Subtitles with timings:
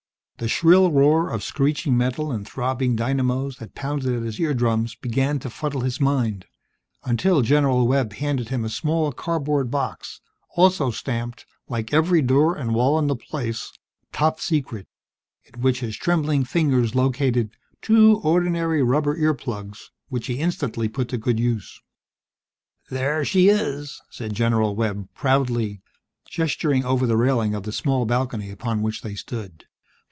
[0.37, 5.37] The shrill roar of screeching metal and throbbing dynamos that pounded at his eardrums began
[5.37, 6.47] to fuddle his mind,
[7.03, 10.19] until General Webb handed him a small cardboard box
[10.55, 13.71] also stamped, like every door and wall in the place,
[14.11, 14.87] "Top Secret"
[15.53, 21.19] in which his trembling fingers located two ordinary rubber earplugs, which he instantly put to
[21.19, 21.79] good use.
[22.89, 25.83] "There she is!" said General Webb, proudly,
[26.27, 29.65] gesturing over the railing of the small balcony upon which they stood.